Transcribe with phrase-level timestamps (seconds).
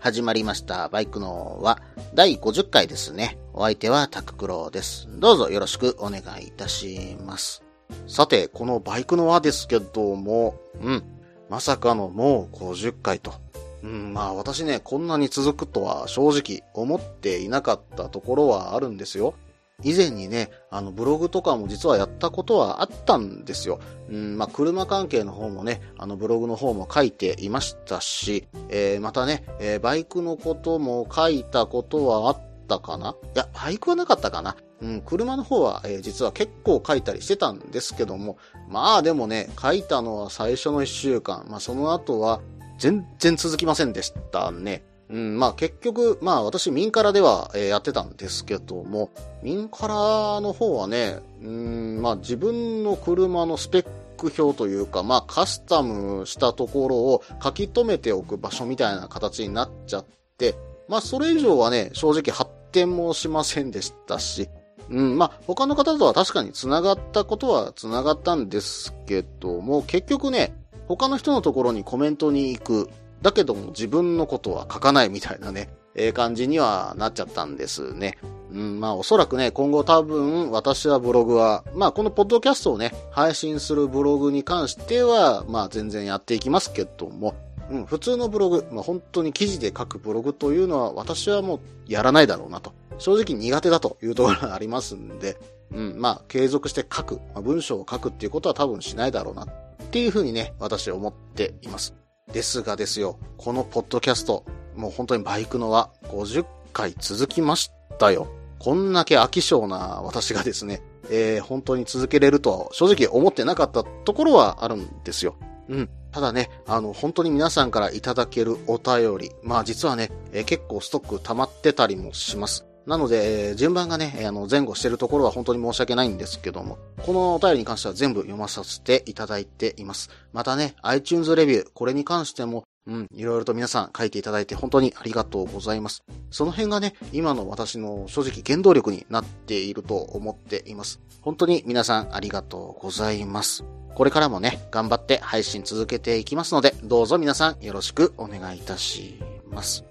[0.00, 0.88] 始まりました。
[0.88, 1.78] バイクのは
[2.14, 3.38] 第50回ですね。
[3.52, 5.06] お相手はタククロです。
[5.18, 7.62] どうぞよろしくお願いいたします。
[8.06, 11.04] さて、このバイクの輪ですけども、うん。
[11.50, 13.34] まさかのもう50回と。
[13.82, 19.34] うん、まあ私ね、こんなに続くとは正直思っていなかったところはあるんですよ。
[19.82, 23.80] 以前にね、あのブログとかも実はやったことはあったんですよ。
[24.08, 33.16] うん、まあ車関係の方もね、あのブログの方も書いていましたし、えーまたね、えーバイクのことも書いたことはあったかな？
[33.34, 34.56] いや、バイクはなかったかな？
[34.80, 42.40] うん、車の方は、えー実は結構書いたりしてたんですけども、まあでもね、書いたのは最初の1週間、まあその後は
[42.78, 44.84] 全然続きませんでしたね。
[45.10, 49.10] うん、まあ結局、まあ私民からでは、えーやってたんですけども、
[49.42, 60.04] 民からの方はね、うん、まあ自分の車のスペック表というか、まあカスタムしたところを書き留めておく場所みたいな形になっちゃっ
[60.38, 60.54] て、
[60.88, 64.48] まあそれ以上はね、正直発展もしませんでしたし、
[64.90, 70.54] うん、まあ他の方とは確かに繋がったことは繋がったんですけども、結局ね、
[70.86, 72.90] 他の人のところにコメントに行く。
[73.22, 78.18] だけども自分のことは書かないみたいなね、ええ感じにはなっちゃったんですね。
[78.52, 87.34] うん、まあおそらくね、今後多分私はブログは、まあこのポッドキャストをね、配信するブログに関しては、まあ全然やっていきますけども、
[87.70, 92.72] うん、普通のブログ、まあ本当に記事で書くブログというのは私はもうやらないだろうなと。
[92.98, 95.38] 正直苦手だというところがありますんで、
[95.72, 99.46] うん、まあ継続して書く、まあ、文章を書くっていうことは多分しないだろうなっ
[99.90, 101.99] ていうふうにね、私は思っています。
[102.32, 104.44] ですがですよ、このポッドキャスト、
[104.76, 108.28] もう本当にバイクのは50回続きましたよ。
[108.58, 115.36] こんだけ飽き性な私がですね、えー、本当に続けれるとは正直思ってなかったところはあるんですよ。
[115.68, 115.90] うん。
[116.12, 122.69] ただね、あの、本当に皆さんからいただけるお便り、まあ実はね、えー結構ストック溜まってたりもします。
[122.86, 130.10] なので、順番がね、あの、前後してるところは本当に申し訳ないんですけども、このお便りに関しては全部読まさせていただいています。
[130.32, 136.02] またね、iTunes レビュー、これに関しても、うん、いろいろと皆さん書いていただいて本当にありがとうございます。
[136.30, 141.00] その辺がね、今の私の正直原動力になっていると思っています。
[141.20, 143.64] 本当に皆さんありがとうございます。
[143.94, 149.20] これからもね、頑張って配信続けていきますので、どうぞ皆さんよろしくお願いいたし
[149.50, 149.89] ます。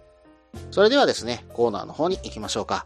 [0.72, 2.86] それではですね、コーナーの方に行きましょうか。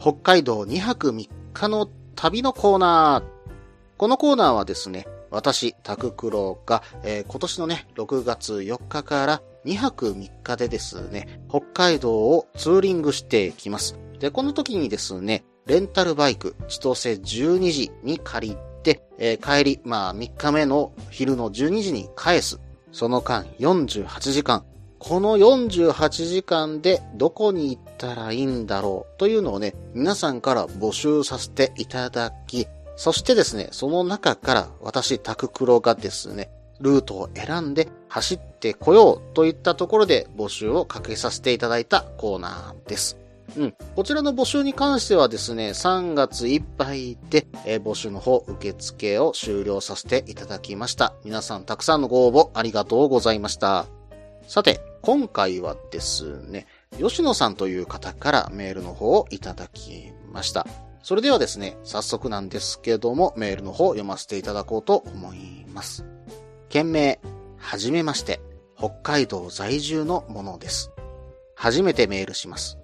[0.00, 3.36] 北海道2泊3日の旅のコーナー。
[3.96, 13.98] このコーナーはですね、私、タククロが、えー今年のね、6月4日から2泊3日でですね、北海道をツーリングしてきます。
[14.18, 22.60] で、この時にですね、レンタルバイク、千歳12時に借りて、えー帰り、まあ3日目の昼の12時に返す。
[22.92, 24.64] その間48時間。
[25.08, 36.50] この48時間でどこに行ったらいいんだろうというのをね、皆さんから募集させていただき、そしてですね、その中から私、タククロがですね、
[36.80, 43.16] ルートを選んで走ってこようといったところで募集をかけさせていただいたコーナーです。
[43.56, 43.74] うん。
[43.94, 51.14] こちらの募集に関してはですね、3月いっぱいで、えー募集の方受付を終了させていただきました。
[51.24, 53.86] 皆さんたくさんのご応募ありがとうございました。
[54.48, 56.66] さて、今回はですね、
[56.98, 60.66] 吉野さんという方からメールの方をいただきました。
[61.00, 66.04] それではですね、早速なんですけども、メールの方を読ませていただこうと思います。
[66.68, 67.20] 件名、
[67.56, 68.40] はじめまして、
[68.76, 70.90] 北海道在住のものです。
[71.54, 72.76] 初めてメールします。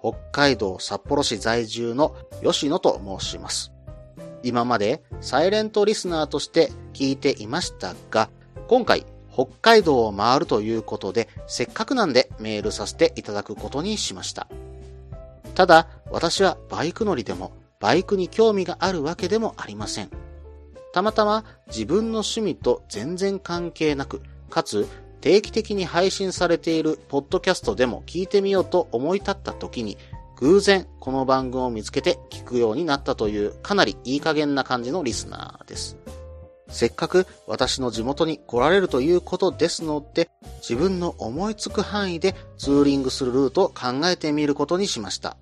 [0.00, 3.70] 北海道札幌市在住の吉野と申します。
[4.42, 8.28] 今までサイレントリスナーとして聞いていましたが、
[8.66, 9.06] 今回
[9.40, 14.46] 北海道を回るということで、せっかくなんでメールさせていただくことにしました。
[15.54, 20.10] ただ、私はバイク乗りでも、バイクに興味があるわけでもありません。
[20.92, 24.20] たまたま自分の趣味と全然関係なく、
[24.50, 24.86] かつ
[25.22, 29.96] 定期的に配信されているポッドキャストでも聞いてみようと思い立った時に、
[30.36, 35.96] 偶然この番組を見つけて聞くようになったというかなりいい加減な感じのリスナーです。
[36.70, 40.30] せっかく私の地元に来られるということですので、
[40.60, 45.36] 自分の思いつく範囲でツーリングするルートを考えてみることにしました。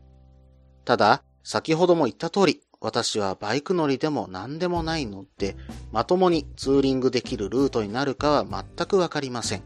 [0.84, 5.56] ただ、先ほども言った通り、私はバイク乗りでも何でもないので、
[5.92, 9.62] まともにツーリングできるルートになるかは全くわかりません。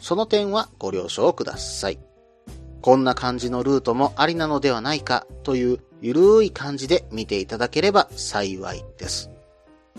[0.00, 1.98] その点はご了承ください。
[2.80, 9.35] こんな感じのルートもありなのではないかというゆるい感じで見ていただければ幸いです。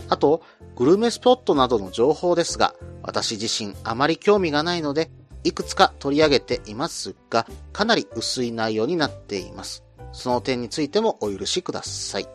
[0.09, 0.41] あと、
[0.75, 5.09] グルメスポットなどの情報ですが、私自身あまり興味がないので、
[5.44, 9.83] いくつか取り上げていますが、かなり薄い内容になっています。
[10.11, 12.27] その点についてもお許しください。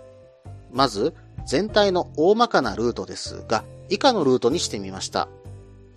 [0.73, 1.15] まず、
[1.47, 5.29] 全体の大まかなルートですが、以下のルートにしてみました。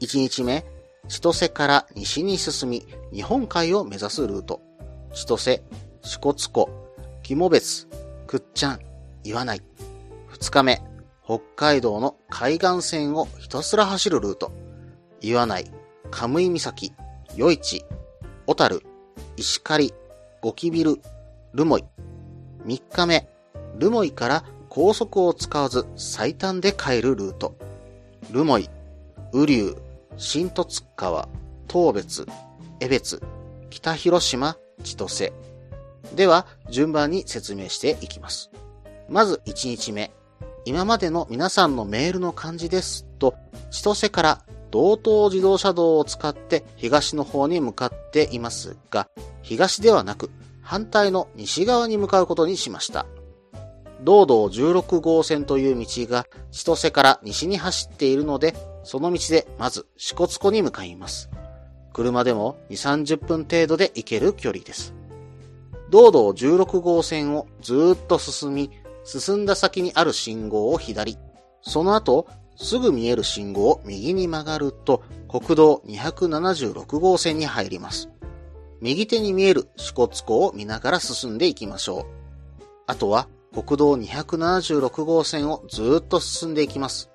[0.02, 0.66] 1日目、
[1.08, 4.62] 千歳から西に進み、日本海を目指すルート。
[5.14, 5.64] 千歳、
[6.02, 6.70] 支笏湖、
[7.24, 7.88] 肝別、
[8.28, 8.80] くっちゃん、
[9.24, 9.62] 岩内。
[10.34, 10.82] 2日目、
[11.26, 14.52] 北海道の海岸線をひたすら走るルート。
[15.22, 15.66] 岩内、
[16.12, 16.94] カムイ岬、
[17.36, 17.84] 余市、
[18.46, 18.84] 小樽、
[19.36, 19.92] 石狩、
[20.42, 21.02] ゴキビル、
[21.54, 21.84] ルモイ。
[22.66, 23.28] 3日目、
[23.80, 27.56] ルモイから高速を使わず最短で帰るルート。
[28.30, 28.70] ルモイ、
[29.34, 29.76] 雨竜、
[30.18, 31.28] 新十津川、
[31.68, 32.28] 東別、
[32.80, 33.20] 江別、
[33.72, 35.34] 北広島、千歳。
[36.16, 38.52] では、順番に説明していきます。
[39.10, 40.12] まず1日目、
[40.66, 43.36] 今までの皆さんのメールの感じですと、
[43.70, 44.42] 千歳から
[44.72, 49.08] 道東自動車道を使って東の方に向かっていますが、
[49.44, 50.32] 東ではなく
[50.62, 53.06] 反対の西側に向かうことにしました。
[54.02, 61.30] 道道16号線という道が千歳から西に走っているので、その道でまず支笏湖に向かいます。
[61.94, 64.94] 車でも2、30分程度で行ける距離です。
[65.92, 68.72] 道道16号線をずっと進み、
[69.06, 71.18] 進んだ先にある信号を左、
[71.62, 78.10] その後、すぐ見える信号を右に曲がると、国道276号線に入ります。
[78.82, 82.06] 右手に見える支笏湖を見ながら進んでいきましょう。
[82.88, 87.10] あとは、国道276号線をずっと進んでいきます。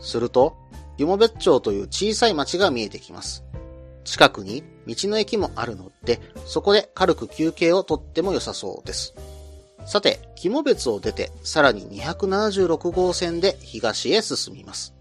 [0.00, 0.56] すると、
[0.98, 3.44] 湯も別町という小さい町が見えてきます。
[4.04, 9.14] 近くに道の駅もあるので、そこで軽く休憩をとっても良さそうです。
[9.84, 14.94] さて、肝別を出て、さらに276号線で東へ進みます。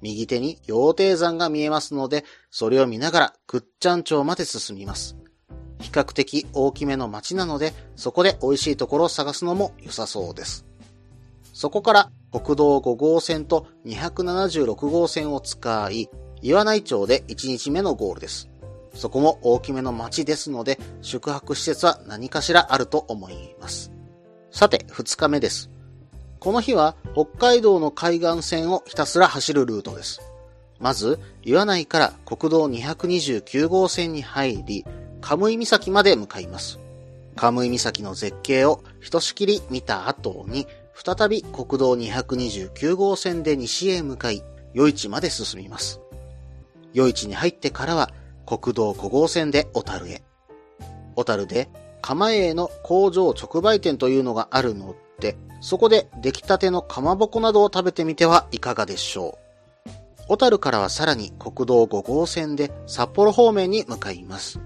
[0.00, 5.16] 右手に羊蹄山が見えますので、それを見ながら、くっちゃん町まで進みます。
[5.80, 10.64] 比較的大きめの町なので、そこで美味しいところを探すのも良さそうです。
[11.52, 16.08] そこから国道5号線と276号線を使い、
[16.42, 18.48] 岩内町で1日目のゴールです。
[18.94, 23.93] そこも大きめの町ですので、宿泊施設は何かしらあると思います。
[24.54, 25.68] さて、2日目です。
[26.38, 30.22] この日は北海道の海岸線をひたすら走るルートです。
[30.78, 34.86] まず、岩内から国道229号線に入り、
[35.20, 36.78] カムイ岬まで向かいます。
[37.34, 44.44] カムイ岬の絶景をひとしきり見た後に、再び国道229号線で西へ向かい、
[44.76, 46.00] 余市まで進みます。
[46.94, 48.12] 余市に入ってからは、
[48.46, 50.22] 国道5号線で小樽へ。
[51.16, 51.68] 小樽で
[52.04, 59.38] 釜営の工場直売店というのがあるので、そこで出来たてのかまぼこなどを食べてみてはいかがでしょ
[59.86, 59.90] う。
[60.28, 64.60] 小樽からはさらに国道5号線で札幌方面に向かいます。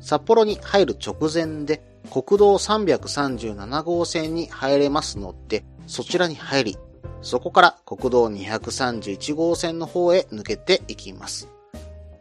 [0.00, 6.78] 札幌に入る直前で国道337号線に入れますので、そちらに入り、
[7.20, 11.50] そこから国道231号線の方へ抜けていきます。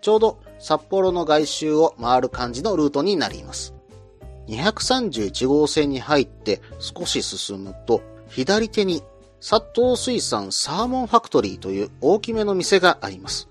[0.02, 3.74] ちょうど札幌の外周を回る感じのルートになります。
[4.52, 9.02] 231号線に入って少し進むと、左手に
[9.40, 13.50] 殺東水産サーモンファクトリーという大きめの店があります。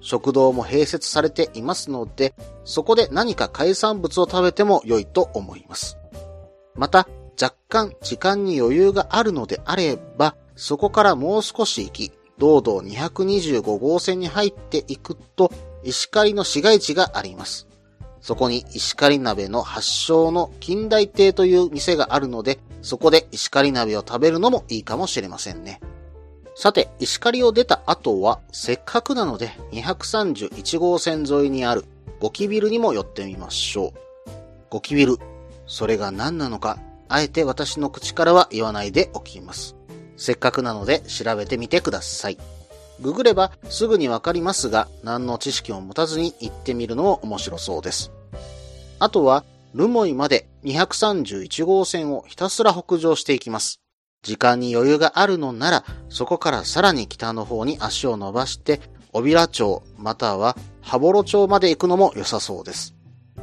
[0.00, 5.96] 食堂も併設されていますので、そこで何か海産物を食べても良いと思います。
[6.74, 7.08] また、
[7.40, 15.50] 若干時間に余裕があるのであれば、そこからもう少し行き、道道225号線に入っていくと、
[15.84, 17.69] 石狩の市街地があります。
[18.20, 25.80] そこに石狩鍋の発祥の近代亭という店があるので、そこで石狩鍋を食べるのもいいかもしれませんね。
[26.54, 31.84] さて、石狩を出た後は、せっかくなので231号線沿いにある
[32.20, 33.94] ゴキビルにも寄ってみましょ
[34.26, 34.30] う。
[34.68, 35.16] ゴキビル。
[35.66, 39.76] それが何なのか、あえて私の口からは言わないでおきます。
[40.16, 42.38] せっかくなので調べてみてください。
[43.00, 48.12] ググればすぐにわかりますが、何の知識を持たずに行ってみるのも面白そうです。
[48.98, 53.80] あとは、ルモイまで231号線をひたすら北上していきます。
[54.22, 58.80] 時間に余裕があるのなら、そこからさらに北の方に足を伸ばして、
[59.12, 62.94] 小平町または羽幌町まで行くのも良さそうです。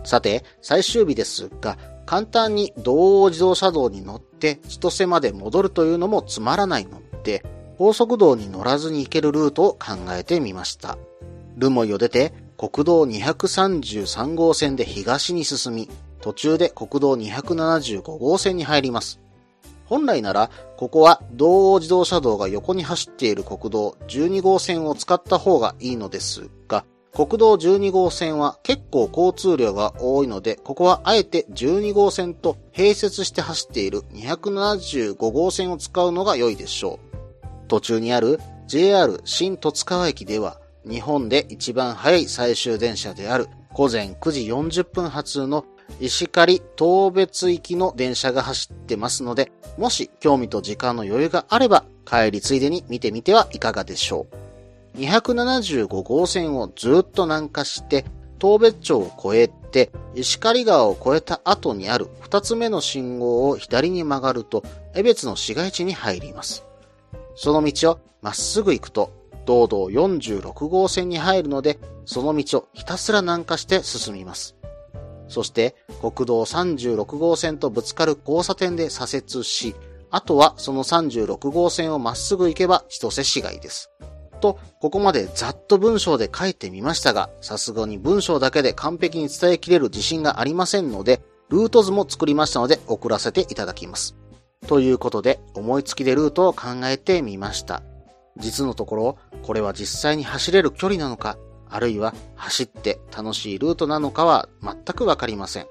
[0.04, 7.44] さて、最終日ですが、簡単に道央自動車道に乗って千歳まで戻るというのもつまらないので、
[7.78, 10.98] 高速道に乗らずに行けるルートを考えてみました。
[11.58, 19.20] ルモイを出て国道233号線で東に進み、途中で国道275号線に入ります。
[19.86, 37.17] 本来なら、ここは道央自動車道が横に走っている国道12号線を使った方がいいのですが、国道12号線は結構交通量が多いので、ここはあえて12号線と併設して走っている275号線を使うのが良いでしょう。
[37.68, 45.66] 途中にある JR 新戸塚駅では、日本で一番早い最終電車である午前9時40分発の
[46.00, 54.28] 石狩東別行きの電車が走ってますので、もし興味と時間の余裕があれば帰りついでに見てみてはいかがでしょ
[54.96, 54.98] う。
[54.98, 58.06] 275号線をずっと南下して、
[58.40, 64.64] 東別町を越えて、石狩川を越えた後にある二つ目の信号を左に曲がると、
[64.96, 66.67] 江別の市街地に入ります。
[67.38, 69.14] その道をまっすぐ行くと、
[69.46, 74.56] 道道46号線に入るので、その道をひたすら南下して進みます。
[75.28, 79.76] そして国道36号線とぶつかる交差点で左折し、
[80.10, 83.92] あとはその36号線をまっすぐ行けば千歳市街です。
[84.42, 94.16] と、ここまでざっと文章で書いてみましたが、さすがに文章だけで完璧に伝えきれる自信がありませんので、ルート図も作りましたので送らせていただきます。
[94.66, 97.84] ということで、思いつきでルートを考えてみました。
[98.38, 101.38] 実のところ、これは実際に走れる距離なのか、
[101.70, 105.68] あるいは走って楽しいルートなのかは全くわかりません。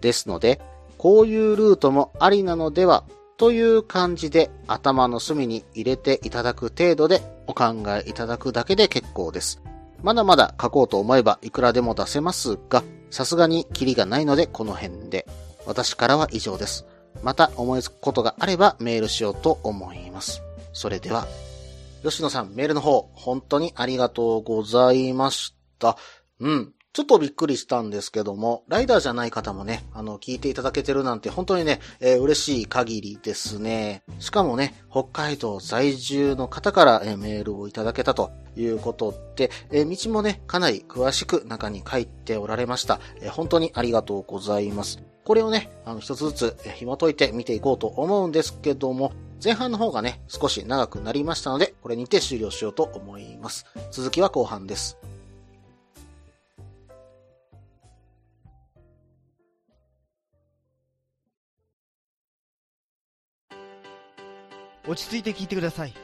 [0.00, 0.60] ですので、
[0.98, 3.04] こういうルートもありなのでは
[3.36, 9.60] という感じで頭の隅に入れていただく程度でお考えいただくだけで結構です。
[10.02, 15.26] まだまだ書こうと思えばいくらでも出せますが、さすがにキリがないのでこの辺で。
[15.66, 16.84] 私からは以上です。
[17.22, 20.42] また思いつくことがあればメールしようと思います。
[20.72, 21.26] それでは、
[22.02, 25.96] 吉野さんメールの方、本当にありがとうございました。
[26.40, 26.72] うん。
[26.94, 34.04] ちょっとびっくりしたんですけども、ライダーじゃない方もね、あの、聞いていただけてるなんて本当にね、えー、嬉しい限りですね。
[34.20, 43.00] しかもね、北海道在住の方から、えー、メールをいただけたということで、えー、道もね、かなり詳しく中に書いておられました。
[43.20, 45.02] え本当にありがとうございます。
[45.24, 49.12] これをね、あの、一つずつ紐解いて見ていこうと思うんですけども、
[49.42, 53.66] 前半の方がね、少し長くなりましたので、これにて終了しようと思います。
[53.90, 54.98] 続きは後半です。
[64.86, 66.03] 落ち着いて聞いてください。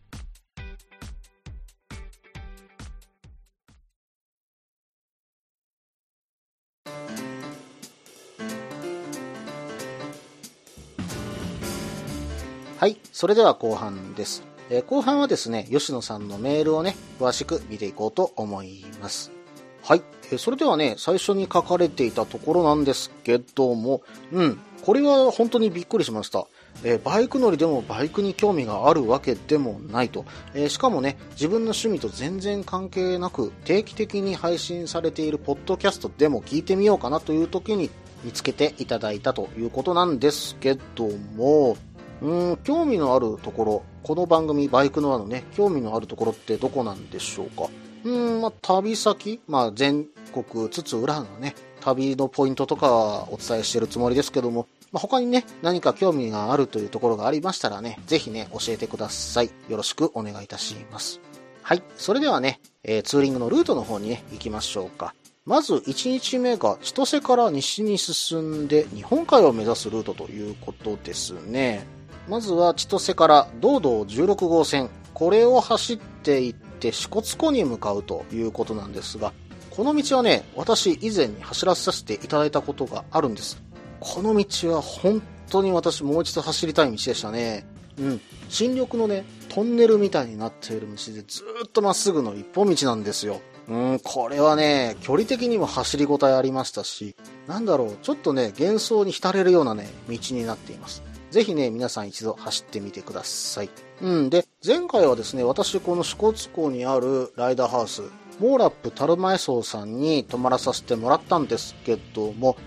[12.81, 12.97] はい。
[13.11, 14.41] それでは後半です。
[14.71, 19.31] えー、後半はですね、吉野さんのメールをね、詳しく見ていこうと思います。
[19.83, 20.01] はい。
[20.31, 24.59] えー、それではね、最初に書かれていたところなんですけども、うん。
[24.81, 26.47] これは本当にびっくりしました。
[26.83, 37.91] えー、バイク乗りでもバイクに興味があるわけでもないと、えー、しかもね、自分の趣味と全然関係なく定期的に配信されているポッドキャストでも聞いてみようかなという時に
[38.23, 41.77] 見つけていただいたということなんですけども、
[42.21, 47.67] うん、興味のあるところ、この番組バイクのあのね、興味のあるところってどこなんでしょうか？
[48.03, 59.49] うん、まあ、旅先、まあ、全国津々浦々のね、旅のポイントとかはお伝えしてるつもりですけども、まあ、他にね、何か興味があるというところがありましたらね、ぜひね、教えてください。
[59.69, 61.19] よろしくお願いいたします。
[61.63, 61.83] はい。
[61.95, 65.15] それではね、えー、ツーリングのルートの方にね、行きましょうか。
[65.45, 71.85] まず1日目が千歳から西に進んで日本海を目指すルートということですね。
[72.27, 74.89] まずは千歳から道道16号線。
[75.13, 79.33] これを走っていって支笏湖に向かうということなんですが、
[79.69, 83.61] この道はね、私以前に走らさせていただいたことがあるんです。
[83.99, 87.65] この道は本当に私もう一度走りたい道でしたね。
[87.97, 88.21] うん。
[88.49, 93.41] 新緑のね、トンネルみたいになっている道でずっとまっすぐの一本道なんですよ。
[93.67, 97.15] うん、これはね、距離的にも走りごたえありましたし、
[97.47, 101.03] なんだろう、ちょっとね、幻想に浸れるようなね、道になっています。
[101.31, 103.69] ぜひね、皆さん一度走ってみてください。
[104.01, 108.03] うん、で、前回はですね、私この支笏湖にあるライダーハウス、
[108.39, 112.57] モーラップ樽前荘さんに泊まらさせてもらったんですけども、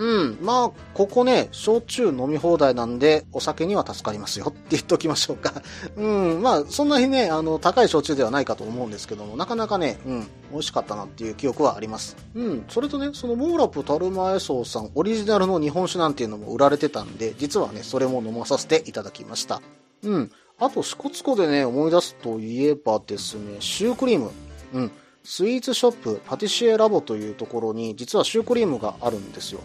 [0.00, 5.52] うん、まあ、ここね、焼酎飲み放題なんで、お酒には助かりますよって言っておきましょうか。
[5.94, 12.16] うん、まあ、そんなにね、あの、高い焼酎ではないかと思うんですけども、なかなかね、うん、美味しかったなっていう記憶はあります。
[12.34, 19.60] うん、それとね、そのモーラプタルマエソウさん、オリジナルの日本酒なんていうのも売られてたんで、実はね、それも飲まさせていただきました。
[20.02, 20.30] うん。
[20.58, 24.30] あと、支笏湖でね、思い出すといえばですね、シュークリーム。
[24.72, 24.90] うん。
[25.24, 29.60] スイーツショップ、パティシエラボというところに、実はシュークリームがあるんですよ。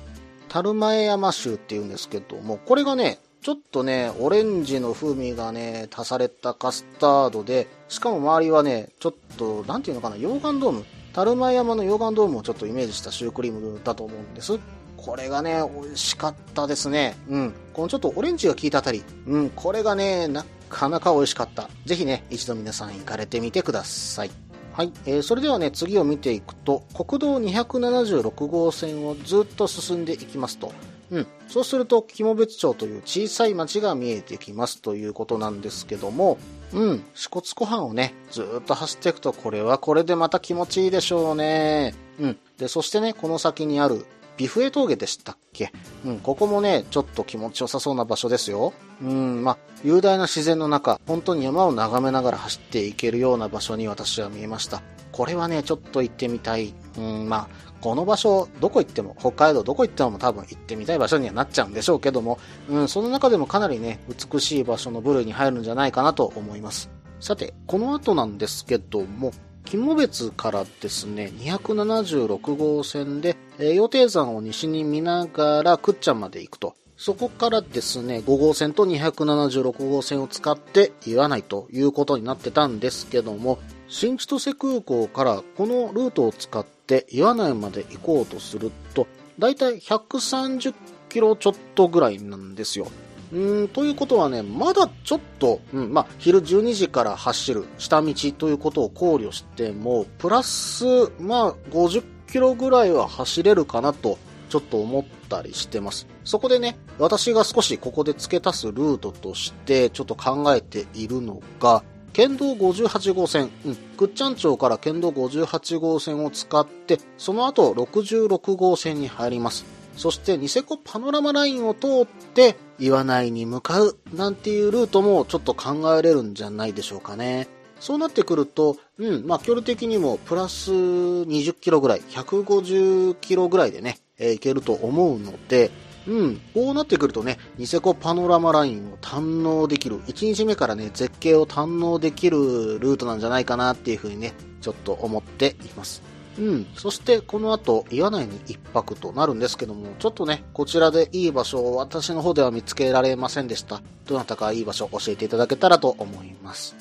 [0.55, 10.85] 樽前山州っていうんですけども、これがね、ちょっとね、オレンジの風味がね、足されたカスタードで、しかも周りはね、ちょっと、なんていうのかな、溶岩ドーム？
[11.11, 14.57] 樽前山の溶岩ドームをちょっとイメージしたシュークリームだと思うんです。
[14.95, 17.17] これがね、美味しかったですね。
[17.27, 17.53] うん。
[17.73, 19.03] このちょっとオレンジが効いたあたり。
[19.27, 21.69] うん、これがね、なかなか美味しかった。
[21.85, 24.31] ぜひね、一度皆さん行かれてみてください。
[24.75, 24.91] はい。
[25.05, 30.73] えー、それではね、次を見ていくと、国道276号線をずっと進んでいきますと、
[31.11, 31.27] うん。
[31.47, 36.37] そうすると、肝別町という小さい町が見えてきますということなんですけども、
[36.73, 37.05] うん。
[37.13, 41.95] 支笏湖畔をね、ずっと走っていくと、これはこれでまた気持ちいいでしょうね。
[42.19, 42.37] うん。
[42.57, 44.05] で、そしてね、この先にある、
[44.37, 45.71] ビフエ峠でしたっけ？
[46.05, 48.73] うん、ここもね、ちょっと気持ちよさそうな場所ですよ。
[49.01, 54.81] うん、まあ、雄大な自然の中、本当に山を眺めながら走っていけるような場所に私は見えました。
[55.11, 56.73] これはね、ちょっと行ってみたい。
[56.97, 62.39] うん、まあ、この場所、どこ行っても、北海道どこ行っても多分行ってみたい場所にはなっちゃうんでしょうけども、
[62.69, 63.99] うん、その中でもかなりね、
[64.31, 66.89] 美しい場所の部類に入るんじゃないかなと思います。
[67.21, 69.31] さて、この後なんですけども、
[69.65, 76.75] 肝別からですね、276号線で、えー、予定山を西に見ながら、くっちゃんまで行くと。
[76.97, 89.07] そこからですね、5号線と276号線を使って岩内ということになってたんですけども、新千歳空港からこのルートを使って岩内まで行こうとすると、
[89.39, 90.73] だいたい130
[91.09, 92.87] キロちょっとぐらいなんですよ。
[93.31, 100.85] うん、ということはね、まだちょっと、うん、まあ、昼12時から走る下道ということを考慮しても、プラス、
[101.19, 104.17] まあ、50キロぐらいは走れるかなと、
[104.49, 106.07] ちょっと思ったりしてます。
[106.23, 111.83] そこでね、私が少しここで付け足すルートとして、ちょっと考えているのが、
[112.13, 119.74] 県道58号線、うん、くっちゃん町から県道58号線を使って、その後66号線に入ります。
[119.95, 127.47] そしてニセコパノラマラインを通って岩内に向かうなんていうルートもちょっと考えれるんじゃないでしょうかね。
[127.79, 135.71] そうなってくると、うん、まあ距離的にもプラス20キロぐらい、150キロぐらいでね、えー、行けると思うので、
[136.07, 146.01] うん、こうなってくるとね、ニセコパノラマラインを堪能できる、1日目からね、絶景を堪能できるルートなんじゃないかなっていうふうにね、ちょっと思っています。
[146.37, 146.67] うん。
[146.75, 153.81] そして、この後、岩内に一泊となるんですけども、ちょっとね、こちらでいい場所を私の方では見つけられませんでした。
[154.05, 156.75] どなたかいい場所を教えていただけたらと思います。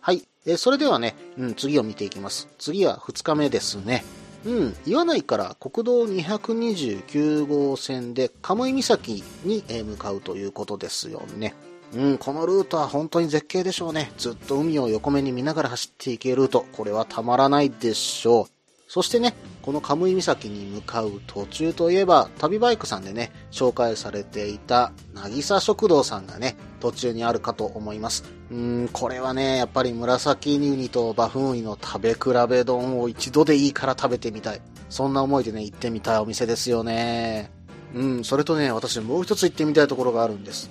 [0.00, 0.26] はい。
[0.46, 2.48] えそれではね、うん、次を見ていきます。
[2.58, 4.04] 次は2日目ですね。
[4.44, 11.54] うん、岩内から国道229号線で鴨居岬に向かうということですよね。
[11.94, 14.12] うん、このルートは本当に絶景でしょうね。
[14.16, 16.66] ずっと海を横目に見ながら走っていけるルート。
[16.72, 18.57] これはたまらないでしょう。
[18.88, 28.24] そしてね、このカムイ岬に向かう途中といえば、旅バイクさんでね、紹介されていた、なぎさ食堂さんがね、途中にあるかと思います。
[28.50, 34.62] うーん、これはね、やっぱり紫ウニとバフンウニの食べ比べ丼を一度でいいから食べてみたい。
[34.88, 37.50] そんな思いでね、行ってみたいお店ですよね。
[37.94, 40.70] うん、それとね、私もう一つ行ってみたいところがあるんです。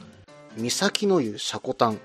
[0.57, 1.99] 岬の湯シャコタン。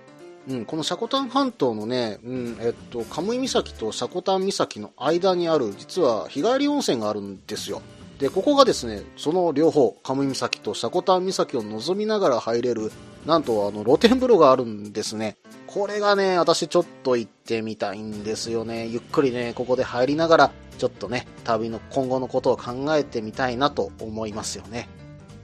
[0.49, 7.83] うん、このシャコタン半島のね、うん、えっと、カムイ岬とシャコタン岬の間にある、実は日帰り温泉があるんですよ。
[8.19, 12.93] で、ここがですね、その両方、カムイ岬とシャコタン岬を望みながら入れる、
[13.27, 15.37] なんとあの、露天風呂があるんですね。
[15.67, 18.87] これがね、私ちょっと行ってみたいんですよね。
[18.87, 24.89] ゆっくりね、ここで入りながら、ちょっとね、旅の今後のことを考えてみたいなと思いますよね。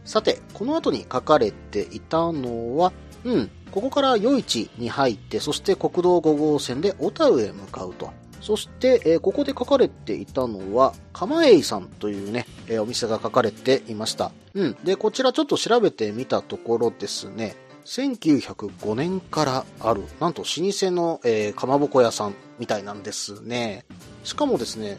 [0.04, 2.92] さて、この後に書かれていたのは、
[3.24, 8.11] うん、ここから余市に入って、そして国道5号線で小樽へ向かうと。
[8.40, 14.33] そして、えーここで書かれていたのは、釜栄さんというね、えーお店が書かれていました。
[14.54, 14.76] うん。
[14.85, 23.85] で、こちらちょっと調べてみたところですね、1905年からある、なんと老舗の、えー、かまぼこ屋さんみたいなんですね。
[24.24, 24.98] しかもですね、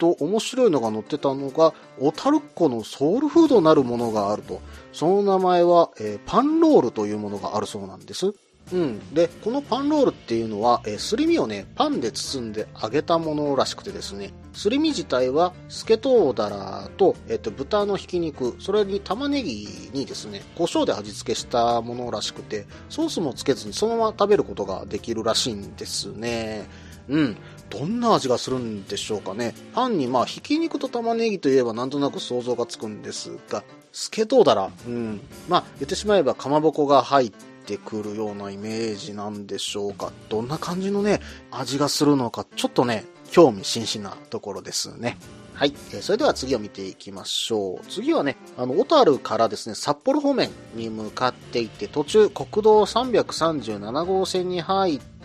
[0.00, 4.60] と面白いのが載ってたのが、小樽っ子のソウルフードなるものがあると。
[4.92, 8.32] その名前は、えー、パンロールというものがあるそうなんです。
[8.72, 9.14] うん。
[9.14, 26.66] で、このパンロールっていうのは、えーすり身をね、パンで包んで揚げたものらしくてですね、すり身自体は、スケトウダラと、えっ、と、豚のひき肉、それに玉ねぎにですね、胡椒で味付けしたものらしくて、ソースもつけずにそのまま食べることができるらしいんですね。
[27.08, 27.36] うん。
[27.70, 29.54] どんな味がするんでしょうかね。
[29.74, 35.20] パンに、まあ、ひき肉と玉ねぎといえばなんとなく想像がつくんですが、スケトウダラ、うん。
[35.48, 37.32] まあ、言ってしまえばかまぼこが入っ
[37.66, 40.12] てくるようなイメージなんでしょうか。
[40.28, 45.16] どんな感じのね、味がするのか、ちょっとね、興味津々なところですね。
[45.54, 45.74] はい。
[45.92, 47.86] えーそれでは次を見ていきましょう。
[47.86, 55.19] 次はね、あの、小樽からですね、札幌方面に向かっていって、途中、国道337号線に入って、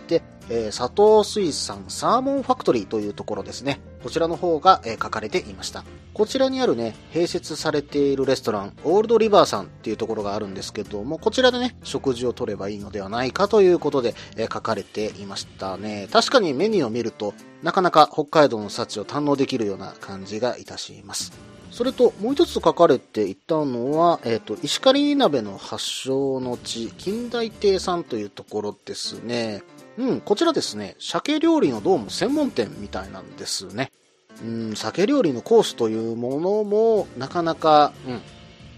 [0.48, 3.80] えー佐藤水産サーモンファクトリーというところですね。
[4.02, 5.84] こちらの方が、えー書かれていました。
[6.14, 16.08] こちらにあるね、併設されているレストラン、オールドリバーさんっていうところがあるんですけども、こちらでね、食事を取ればいいのではないかということで、えー書かれていましたね。
[16.12, 21.32] 確かにメニューを見ると、なかなか北海道の幸を堪能できるような感じがいたします。
[21.70, 29.62] それと、もう一つ書かれていたのは、えっ、と、石狩鍋の発祥の地、近代亭さんというところですね。
[29.98, 33.92] うん、こちらですね、鮭料理のどうも専門店みたいなんですね。
[34.42, 38.20] うん、鮭料理のコースというものも、なかなか、うん、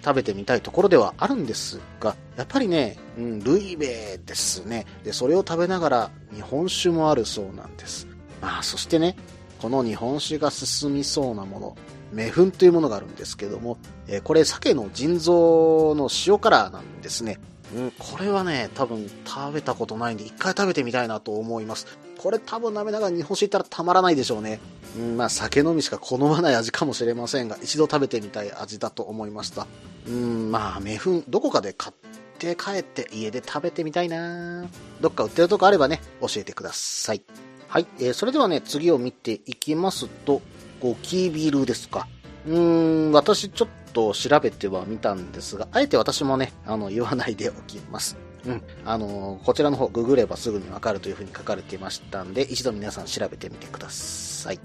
[0.05, 4.87] 食べてみたいところではあるんですが、やっぱりね、うん、ルイベですね。
[5.03, 8.07] で、それを食べながら日本酒もあるそうなんです。
[8.41, 9.17] まあ、そしてね、
[9.61, 11.77] この日本酒が進みそうなもの、
[12.13, 13.77] メフンというものがあるんですけども、
[14.07, 17.41] えーこれ鮭の腎臓の塩辛なんですね。
[17.75, 21.87] うん、これはね、多分食べたことないんで、一回食べてみたいなと思います。
[22.17, 24.61] これ多分舐めながら日本酒いったらたまらないでしょうね。
[24.97, 29.67] うん、まあ酒飲みしか好まない味かもしれませんが、一度食べてみたい味だと思いました。
[30.07, 31.95] うん、まあ、メフン、どこかで買っ
[32.39, 34.65] て帰って家で食べてみたいな
[35.01, 37.23] どっか売ってるとこあればね、教えてください。
[37.69, 40.41] はい、えーそれではね、次を見ていきますと、
[40.81, 42.09] ゴキビルですか。
[42.47, 48.17] うーん、私ちょっと調べてはみたんですが、あえて私もね、あの、言わないでおきます。
[48.47, 48.63] うん。
[48.85, 54.61] あの、こちらの方、ググればすぐにわかるというふうに書かれていましたんで、一度皆さん調べてみてください。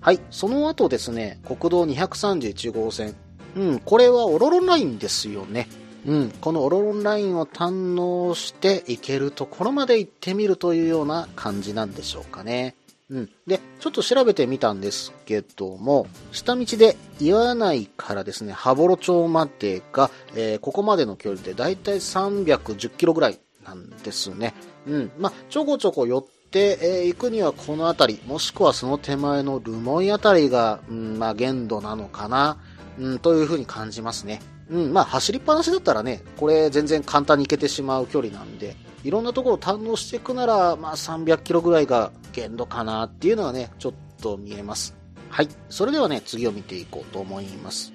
[0.00, 0.20] はい。
[0.30, 3.14] その後ですね、国道231号線。
[3.56, 5.68] うん、これはオロロンラインですよね。
[6.06, 12.76] うん、このオロロンラインを堪能して行けるところまで行ってみるというような感じなんでしょうかね。
[13.10, 13.30] うん。
[13.46, 24.54] で、ちょっと調べてみたんですけども、下道で岩内からですね、羽幌町までが、えーここまでの距離でだいたい310キロぐらいなんですね。
[24.86, 25.10] うん。
[25.18, 32.56] まあ、ちょこちょこ寄って、えー行くにはこの辺り、もしくはその手前の留萌辺りが、うん、まあ、限度なのかな、
[32.98, 34.40] うん、というふうに感じますね。
[34.70, 44.96] うん、まあ、走りっぱなしだったらね、これ全然簡単に行けてしまう距離なんで、いろんなところを堪能していくなら、まあ、300キロぐらいが限度かなっていうのはね、ちょっと見えます。
[45.28, 45.48] はい。
[45.68, 47.92] それではね、次を見ていこうと思います。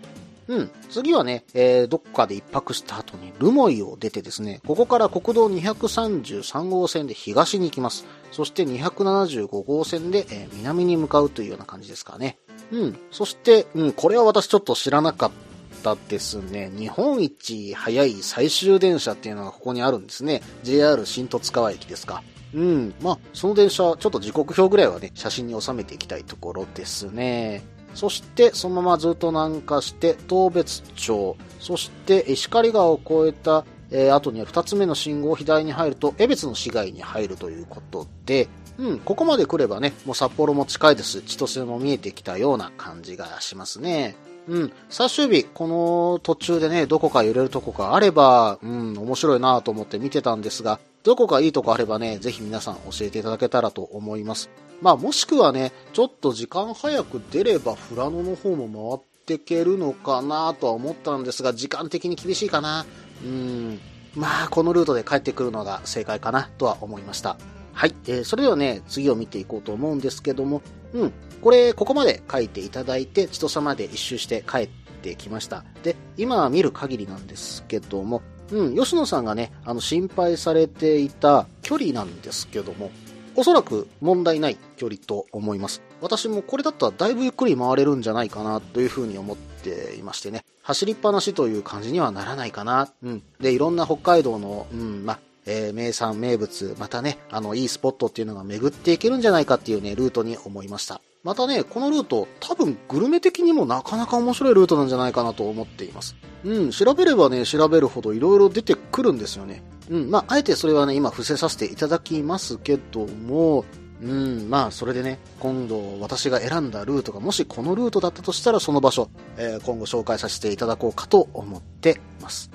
[0.48, 0.72] うん。
[0.90, 8.06] 次はね、えー、どっかで一泊した後にルモイを出てですね、ここから国道233号線で東に行きます。
[8.32, 12.38] そして275号線で、えー南に向かうというような感じですかね。
[12.72, 13.00] うん。
[13.12, 15.49] そして、うん、これは私ちょっと知らなかった
[15.80, 16.72] たですね。
[16.76, 20.42] 日本一早い最終電車っていうのがここにあるんですね。
[20.64, 22.22] JR 新十津川駅ですか。
[22.54, 22.94] うん。
[23.02, 27.64] まあ、その電車、ちょっと時刻表ぐらいはね、写真に収めていきたいところですね。
[27.94, 41.22] そして、そのままずっと南下して、当別町、そして、石狩川を越えた、えー後には二つ目の信号を左に入ると、江別の市街に入るということで、うん、ここまで来ればね、もう札幌も近いです。
[41.22, 44.16] 千歳も見えてきたような感じがしますね。
[44.50, 54.50] うん、最終日、この途中でね、どこか揺れるとこがあれば、うん、面白いなと思って見てたんですが、どこかいいとこあればね、ぜひ皆さん教えていただけたらと思います。
[54.82, 62.88] まあもしくはね、ちょっと時間早く出れば富良野の方も回っていけるのかなとは思ったんですが、時間的に厳しいかな。
[63.24, 63.80] うん。
[64.16, 67.38] まあこのルートで帰ってくるのが正解かなとは思いました。
[67.74, 67.94] はい。
[68.08, 71.14] えーそれではね、次を見ていこうと思うんですけども、うん。
[71.42, 74.70] これ、ここまで書いていただいて、千歳まで一周して帰っ
[75.02, 75.64] てきました。
[75.84, 78.22] で、今見る限りなんですけども、
[78.52, 82.92] うん、吉野さんがね、あの、心配されていた距離なんですけども、
[83.36, 85.82] おそらく問題ない距離と思います。
[86.02, 92.92] 私もこれだったらだいぶゆっくり回れるんじゃないかなというふうに思っていましてね、走りっぱなしという感じにはならないかな。
[93.02, 93.24] うん。
[93.40, 101.02] で、いろんな北海道の、うん、ま、えー名産、名物、またね、あの、いいスポットっていうのが巡っていけるんじゃないかっていうね、ルートに思いました。
[101.24, 106.16] またね、このルート、多分グルメ的にもなかなか面白いルートなんじゃないかなと思っています。
[106.46, 109.62] うん、調べればね、調べるほどいろいろ出てくるんですよね。
[109.90, 113.66] うん、まあ、あえてそれはね、今伏せさせていただきますけども、
[114.02, 122.50] うん、まあ、それでね、今度私が選んだルートがもしこのルートだったとしたらその場所、えー今後紹介させていただこうかと思ってます。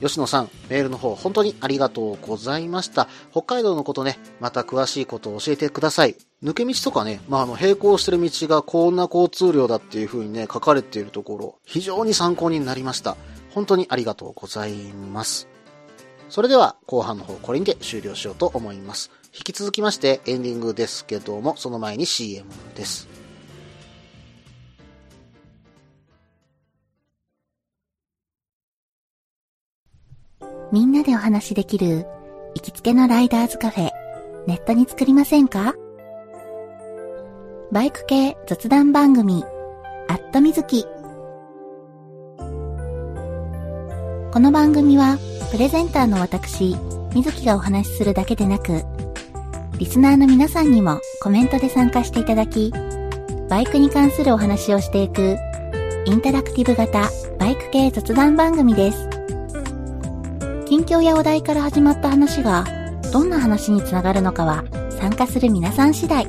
[0.00, 3.08] 吉野さん、メールの方本当にありがとうございました。
[3.32, 6.16] 北海道のことね、また詳しいことを教えてください。
[6.42, 13.16] 抜け道とかね、まあ、あの、並行してる道がこんな交通量だっていう風にね、書かれているところ、非常に参考になりました。
[13.50, 15.48] 本当にありがとうございます。
[16.28, 19.10] それでは、後半の方、これにて終了しようと思います。
[19.34, 23.17] 引き続きまして、エンディングですけども、その前に CM です。
[30.72, 32.06] みんなでお話しできる
[32.54, 33.90] 行きつけのライダーズカフェ、
[34.46, 35.74] ネットに作りませんか？
[37.70, 39.44] バイク系雑談番組、
[40.08, 40.84] アットみずき。
[44.32, 45.18] この番組は、
[45.50, 46.76] プレゼンターの私、
[47.14, 48.84] みずきがお話しするだけでなく、
[49.78, 52.72] リスナーの皆さんにもコメントで参加していただき、
[53.48, 55.36] バイクに関するお話をしていく、
[56.06, 57.08] インタラクティブ型
[57.38, 59.17] バイク系雑談番組です。
[60.68, 62.66] 近況やお題から始まった話が、
[63.10, 64.64] どんな話につながるのかは、
[65.00, 66.26] 参加する皆さん次第。
[66.26, 66.28] ア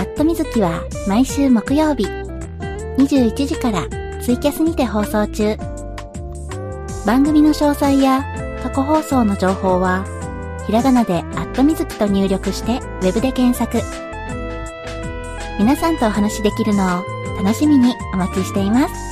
[0.00, 2.06] ットみずきは、毎週木曜日、
[2.96, 3.86] 21時から
[4.22, 5.54] ツイキャスにて放送中。
[7.04, 8.24] 番組の詳細や
[8.62, 10.06] 過去放送の情報は、
[10.66, 13.82] ひらがなでアットみずきと入力して、ウェブで検索。
[15.58, 17.04] 皆さんとお話しできるのを
[17.36, 19.05] 楽しみにお待ちしています。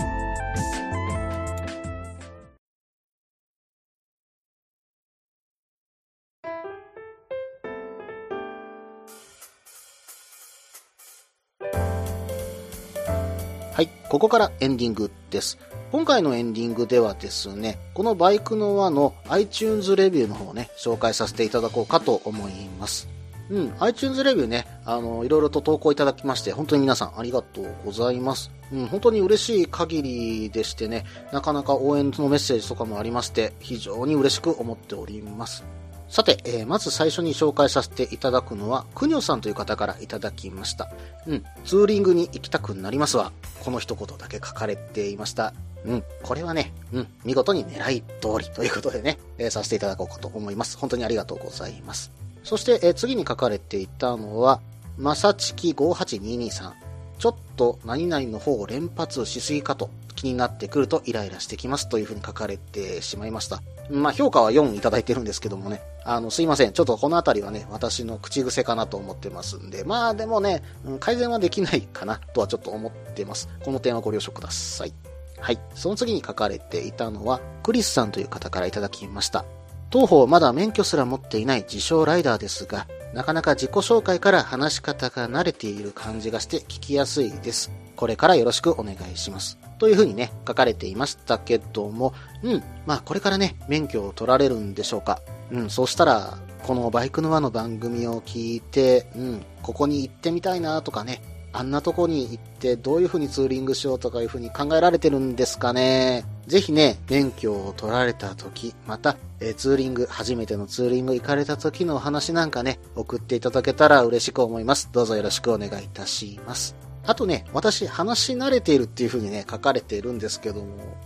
[13.74, 15.58] はい、ここからエンディングです。
[15.90, 23.08] 今回のエンディングではですね、このバイクの輪の iTunes レビューの方をね、紹介させていただこうかと思います。
[23.50, 28.52] うん、iTunes レビューね、あの、いろいろと投稿いただきまして、本当に皆さんありがとうございます。
[28.72, 35.64] うん、本当に嬉しい限りでしてね、なかなか応援のメッセージとかもありまして、非常に嬉しく思っております。
[36.08, 40.90] さて、えーまず最初に紹介させていただくのは、くにょさんという方からいただきました。
[41.26, 43.32] うん、ツーリングに行きたくなりますわ。
[43.64, 45.54] この一言だけ書かれていました。
[45.84, 50.78] うん、これはね、うん、見事に狙い通りということでね、えーさせていただこうかと思います。
[50.78, 52.12] 本当にありがとうございます。
[52.42, 54.60] そして、えー次に書かれていたのは、
[54.96, 56.83] まさちき5822さん。
[57.18, 63.62] ちょっと何々の方を連発しすぎかと気になってくるとイライラしてきますというふうに書かれてしまいました。
[63.90, 65.82] まあ評価は4いただいてるんですけどもね。
[66.04, 66.72] あの、すいません。
[66.72, 69.84] ちょっとこのあたりはね、私の口癖かなと思ってますんで。
[69.84, 70.62] まあでもね、
[71.00, 73.48] 改善はできないかなとはちょっと思ってます。
[73.64, 74.92] この点はご了承ください。
[75.38, 75.58] はい。
[75.74, 79.44] その次に書かれていたのは、クリスさんという方からいただきました。
[79.90, 87.70] 当方まだ免許すら持っていない自称ライダーですが、なかなか自己紹介から話し方が慣れている感じがして聞きやすいです。
[87.94, 89.56] これからよろしくお願いします。
[89.78, 95.20] というふうにね、書かれていましたけども、うん、まあこれからね、免許を取られるんでしょうか。
[95.52, 101.22] うん、そうしたら、このバイクの輪の番組を聞いて、うん、ここに行ってみたいなとかね、
[101.56, 106.24] あんなとこに行ってどういう風にツーリングしようとかいう風に考えられてるんですかね。
[106.48, 114.90] ぜひね、免許を取られた時、また、えツーリング、初めてのツーリング行かれた時のお話なんかね、送っていただけたら嬉しく思います。
[114.92, 116.74] どうぞよろしくお願いいたします。
[117.06, 120.96] あとね、私、話し慣れているっていう風にね、書かれているんですけども、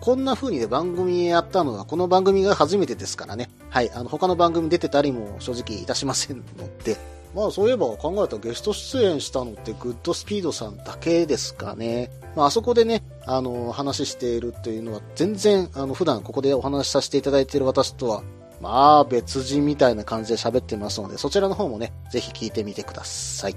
[0.00, 3.48] こんな風にね、番組やったのは、この番組が初めてですからね。
[3.70, 6.44] はい、あの、他の番組出てたりも正直いたしませんの
[6.84, 6.98] で、
[7.34, 12.10] まあそういえば考えたゲスト出演したのってグッドスピードさんだけですかね。
[12.36, 18.22] まああそこでね、あの、話しているっていうのは全然、あの、普段ここでお話しさせていただいている私とは、
[18.60, 23.56] まあ別人みたいな感じで喋ってますので、そちらの方もね、ぜひ聞いてみてください。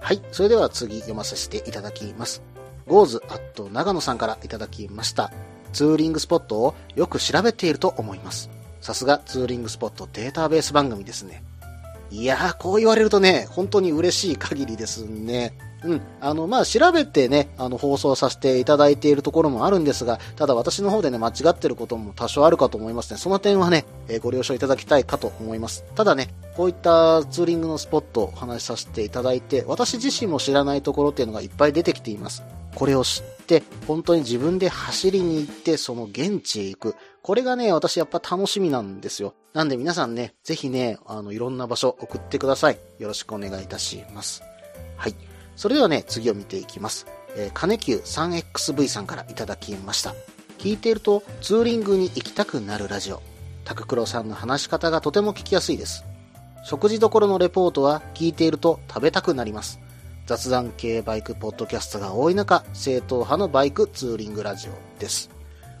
[0.00, 2.42] はい、それでは次読ませていただきます。
[2.86, 5.30] ゴーズアット長野さんからいただきました。
[5.72, 8.50] ツーリングスポットをよく調べていると思います。
[8.80, 11.44] さすがツーリングスポットデータベース番組ですね。
[12.10, 15.56] いやー、こう言われるとね、本当に嬉しい限りですね。
[15.84, 16.00] うん。
[16.20, 23.18] あの、まあ、調べてね、あの、放送させていただいているところもあるんですが、ただ私の方でね、間違ってることも多少あるかと思いますね。
[23.18, 25.84] その点はね、えーご了承いただきたいかと思います。
[25.94, 32.42] ただね、こういったツーリングのスポットをお話しさせていただいて、私自身も知らないところっていうのがいっぱい出てきています。
[32.74, 36.94] これを知って、本当に自分で走りに行って、その現地へ行く。
[37.22, 39.34] これがね、私やっぱ楽しみなんですよ。
[39.52, 42.78] なんで皆さんね、ぜひね、あの、いろんな場所送ってください。
[42.98, 44.42] よろしくお願いいたします。
[44.96, 45.14] はい。
[45.56, 47.06] それではね、次を見ていきます。
[47.36, 50.14] えー、金久 3XV さんからいただきました。
[50.58, 53.22] 聞いていると、ツーリングに行きたくなるラジオ。
[53.64, 56.04] タククロさんの話し方がとても聞きやすいです。
[56.64, 59.80] 食事どころのレポートは聞いていると食べたくなります。
[60.26, 65.30] 雑談系バイクポッドキャストが多い中、正統派のバイクツーリングラジオです。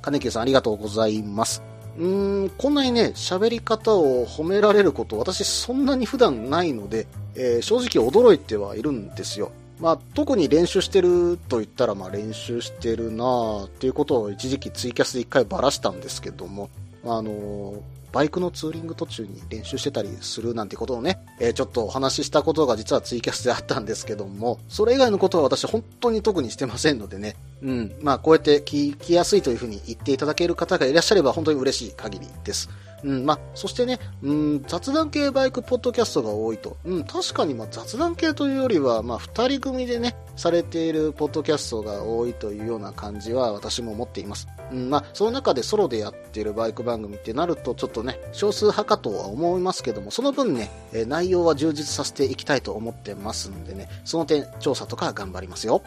[0.02, 1.62] 金久さんありがとうございます。
[2.00, 9.52] うーん、こんなにね、喋り方を褒められること、私そんなに普段ないので、えー正直驚いてはいるんですよ。
[9.78, 16.70] まあ、特に練習してると言ったら、まあ練習してるなあっていうことを一時期ツイキャスで一回ばらしたんですけども、
[17.04, 17.80] あのー
[18.12, 32.70] バイクのツーリング途中に練習してたりするなんてことをね、えーちょっとお話ししたことが実はツイキャスであったんですけども、それ以外のことは私本当に特にしてませんのでね、うん、まあこうやって聞きやすいというふうに言っていただける方がいらっしゃれば本当に嬉しい限りです。
[33.04, 36.76] うん、まあ、そしてね、うん、雑談系バイクポッドキャストが多いと。
[36.84, 44.48] うん、確かにま雑談系というよりは、まあ二人組でね、されているポッドキャストが多いというような感じは私も思っています。
[44.72, 55.82] うん、まあ、その中でソロでやっているバイク番組ってなると、ちょっとね、少数派かとは思いますけども、その分ね、え内容は充実させていきたいと思ってますんでね、その点、調査とか頑張りますよ。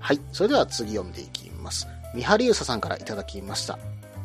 [0.00, 1.86] はい、それでは次読んでいきます。
[2.14, 3.78] 三春優沙さんからいただきました。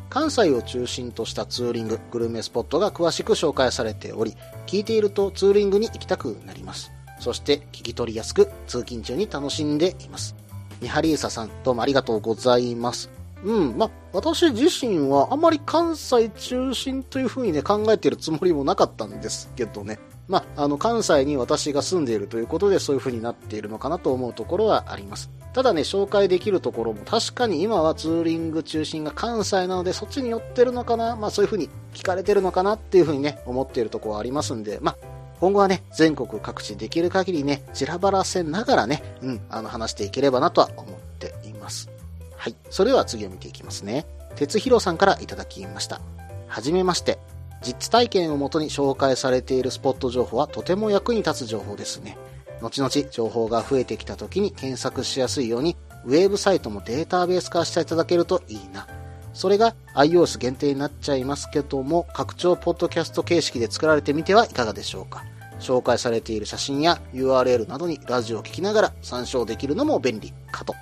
[0.09, 6.91] 関西を中心としたツーリング、グルメスポットが詳しく紹介されており、聞いているとツーリングに行きたくなります。
[7.19, 10.35] そして聞き取りやすく通勤中に楽しんでいます。
[10.81, 13.09] 三春優沙さん、どうもありがとうございます。
[13.43, 19.99] うん、ま、私自身はあまり関西中心というふうにね、考えてるつもりもなかったんですけどね。
[20.29, 25.31] まあ、あの、関西に私が住んでいるということで、そういうふうになっているのかなと思うところはあります。
[25.53, 34.97] ただね、紹介できるところも確かに今はツーリング中心が関西なので、そっちに寄ってるのかなまあそういうふうに聞かれてるのかなっていうふうにね、思っているところはありますんで、まあ、
[35.39, 41.89] 今後はね、全国各地できる限りね、散らばらせながらね、うん、あの、話していければなとは思っています。
[42.35, 42.55] はい。
[42.69, 44.05] それでは次を見ていきますね。
[44.35, 45.99] 鉄弘さんからいただきました。
[46.47, 47.17] はじめまして。
[47.61, 52.17] 実地体験をもとに紹介されているスポット情報はとても役に立つ情報ですね。
[52.61, 58.87] 後々情報が増えてきた時に検索しやすいように、ウェブサイトもデータベース化していただけるといいな。
[59.33, 65.23] それが iOS 限定になっちゃいますけども、拡張ポッドキャスト形式で作られてみてはいかがでしょうか。
[65.59, 70.73] 紹介されている写真や URL などにラジオを聞きながら参照できるのも便利かと。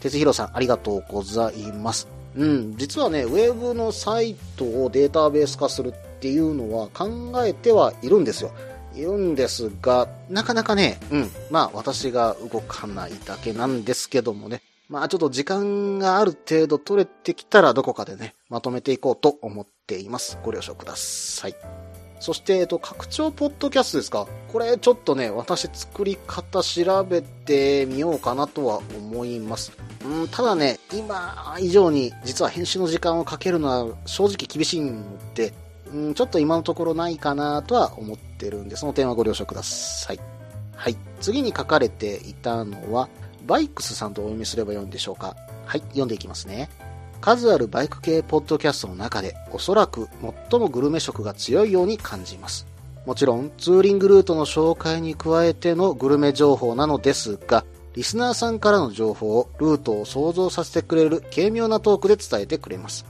[0.00, 2.08] 哲弘さん、ありがとうございます。
[2.36, 8.50] うん、実はね、ウェブのサイトをデータベース化するっていうのは考えてはいるんですよ。
[8.94, 20.36] いるんですが、なかなかね、うん、まあ私が動かないだけなんですけどもね、まあちょっと時間がある程度取れてきたらどこかでね、まとめていこうと思っています。
[20.42, 21.54] ご了承ください。
[22.18, 24.26] そして、えっと、拡張ポッドキャストですか？
[24.52, 29.70] これちょっとね、私作り方調べてみようかなとは思います。
[30.04, 35.04] うん、ただね、今以上に実は編集の時間をかけるのは正直厳しいの
[35.34, 35.52] で、
[35.92, 40.20] うん、ちょっと今のところないかなとは思ってるんで、その点はご了承ください。
[40.74, 40.96] はい。
[41.20, 43.08] 次に書かれていたのは、
[43.46, 46.68] バイクスさんとお読みすればよいんでしょうかはい、読んでいきますね。
[47.20, 50.08] 数あるバイク系ポッドキャストの中で、おそらく
[50.50, 52.66] 最もグルメ色が強いように感じます。
[53.06, 63.04] もちろん、ツーリングルートの紹介に加えてのグルメ情報なのですが、リスナーさんからの情報をルートを想像させてくれる軽妙なトークで伝えてくれます。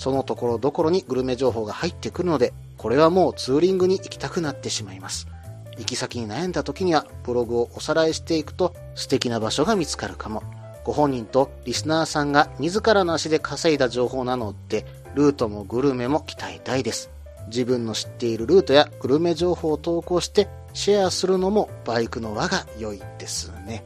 [0.00, 5.28] そのところどころにグルメ情報が入ってくるので、これはもうツーリングに行きたくなってしまいます。
[5.76, 10.42] 行き先に悩んだ時には、ブログをおさらいしていくと素敵な場所が見つかるかも。
[10.84, 17.10] ご本人とリスナーさんが自らの足で稼いだ情報なので、ルートもグルメも期待大です。
[17.48, 23.84] 自分の知っているルートやグルメ情報を投稿してシェアするのもバイクの輪が良いですね。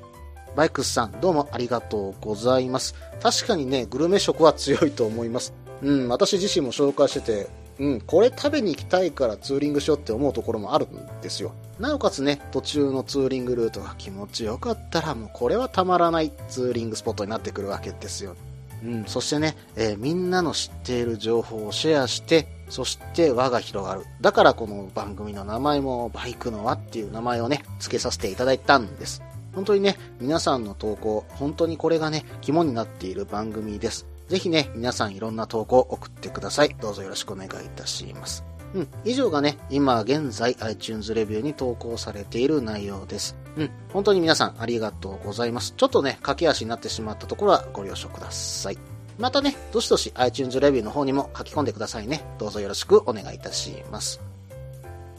[0.55, 2.95] バイクスさん、どうもありがとうございます。
[3.21, 5.64] 確かにね、グルメ食は強いと思います。
[5.85, 11.53] うん、私自身も紹介してて、うん、これ食べに行きたいからツーリングしようって思うところもあるんですよ。
[11.79, 18.35] なおかつね、途中のツーリングルートが気持ちよかったら、もうこれはたまらないツーリングスポットになってくるわけですよ。
[18.83, 24.03] うん、そしてね、えーみんなの知っている情報をシェアして、そして輪が広がる。
[24.23, 29.23] だからこの番組の名前もバイクの輪っていう名前をね、付けさせていただいたんです。
[29.55, 34.07] 本当にね、皆さんの投稿、本当にこれがね、肝になっている番組です。
[34.29, 36.75] ぜひね、皆さんいろんな投稿を送ってください。
[36.81, 38.45] どうぞよろしくお願いいたします。
[38.75, 43.37] うん、以上がね、今現在 iTunes レビューに投稿されている内容です。
[43.57, 45.75] うん、本当に皆さんありがとうございます。
[45.77, 48.79] ちょっとね、駆け足になってしまったところはご了承ください。
[49.19, 52.25] またね、どしどし iTunes レビューの方にも書き込んでくださいね。
[52.39, 54.21] どうぞよろしくお願いいたします。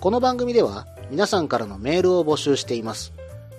[0.02, 3.14] この番組では皆さんからのメールを募集しています。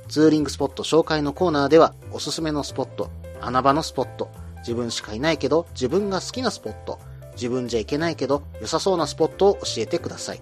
[0.09, 4.31] ツーリングスポット紹介のコーナーではおすすめのスポット、穴場のスポット、
[4.67, 6.99] 自分しかいないけど自分が好きなスポット、
[7.35, 10.41] 自分じゃいけないけど良さそうなスポットを教えてください。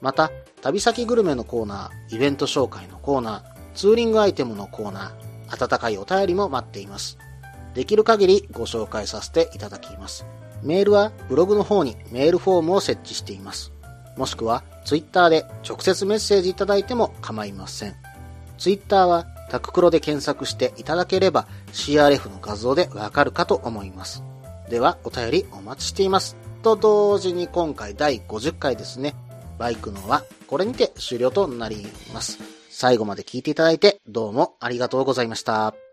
[0.00, 0.30] また、
[0.62, 3.42] 旅先グルメのコーナー、イベント紹介のコーナー、
[3.74, 7.18] ツーリングアイテムのコーナー、温かいお便りも待っています。
[7.74, 10.24] できる限りご紹介させていただきます。
[10.62, 13.72] メールはブログの方にメールフォームを設置しています。
[14.16, 17.94] もしくはツイッターで直接メッセージいただいても構いません。
[18.58, 24.22] ツイッターはタククロで検索していただければ CRF の画像でわかるかと思います。
[24.68, 26.36] ではお便りお待ちしています。
[26.62, 29.14] と同時に今回第50回ですね。
[29.58, 32.38] バイクのはこれにて終了となります。
[32.70, 35.89] 最後まで聞いていただいてどうもありがとうございました。